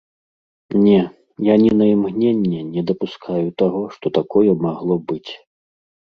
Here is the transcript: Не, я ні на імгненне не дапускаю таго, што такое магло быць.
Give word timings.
Не, 0.85 1.01
я 1.47 1.55
ні 1.63 1.69
на 1.81 1.85
імгненне 1.95 2.59
не 2.73 2.81
дапускаю 2.93 3.45
таго, 3.65 3.83
што 3.99 4.07
такое 4.19 4.51
магло 4.67 5.01
быць. 5.13 5.31